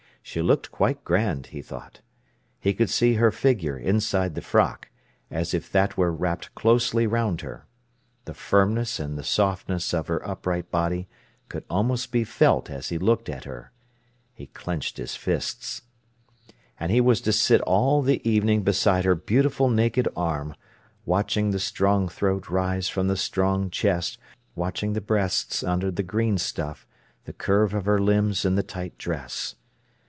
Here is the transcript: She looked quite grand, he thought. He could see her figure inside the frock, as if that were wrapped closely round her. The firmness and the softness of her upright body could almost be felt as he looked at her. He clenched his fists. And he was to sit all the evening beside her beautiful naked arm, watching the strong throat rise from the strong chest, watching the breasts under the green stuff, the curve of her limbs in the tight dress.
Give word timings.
She 0.23 0.43
looked 0.43 0.71
quite 0.71 1.03
grand, 1.03 1.47
he 1.47 1.63
thought. 1.63 2.01
He 2.59 2.75
could 2.75 2.91
see 2.91 3.15
her 3.15 3.31
figure 3.31 3.75
inside 3.75 4.35
the 4.35 4.43
frock, 4.43 4.89
as 5.31 5.55
if 5.55 5.69
that 5.71 5.97
were 5.97 6.11
wrapped 6.13 6.53
closely 6.53 7.07
round 7.07 7.41
her. 7.41 7.65
The 8.25 8.35
firmness 8.35 8.99
and 8.99 9.17
the 9.17 9.23
softness 9.23 9.95
of 9.95 10.07
her 10.07 10.25
upright 10.25 10.69
body 10.69 11.09
could 11.49 11.63
almost 11.71 12.11
be 12.11 12.23
felt 12.23 12.69
as 12.69 12.89
he 12.89 12.99
looked 12.99 13.29
at 13.29 13.45
her. 13.45 13.71
He 14.35 14.45
clenched 14.45 14.97
his 14.97 15.15
fists. 15.15 15.81
And 16.79 16.91
he 16.91 17.01
was 17.01 17.19
to 17.21 17.33
sit 17.33 17.59
all 17.61 18.03
the 18.03 18.21
evening 18.29 18.61
beside 18.61 19.05
her 19.05 19.15
beautiful 19.15 19.71
naked 19.71 20.07
arm, 20.15 20.53
watching 21.03 21.49
the 21.49 21.59
strong 21.59 22.07
throat 22.07 22.47
rise 22.47 22.87
from 22.87 23.07
the 23.07 23.17
strong 23.17 23.71
chest, 23.71 24.19
watching 24.53 24.93
the 24.93 25.01
breasts 25.01 25.63
under 25.63 25.89
the 25.89 26.03
green 26.03 26.37
stuff, 26.37 26.85
the 27.25 27.33
curve 27.33 27.73
of 27.73 27.85
her 27.85 27.99
limbs 27.99 28.45
in 28.45 28.53
the 28.53 28.63
tight 28.63 28.99
dress. 28.99 29.55